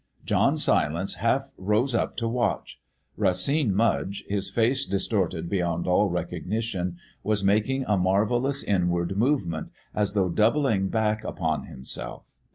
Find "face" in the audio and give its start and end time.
4.49-4.87